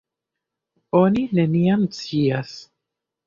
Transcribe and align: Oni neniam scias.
Oni 0.99 1.25
neniam 1.39 1.85
scias. 1.99 2.57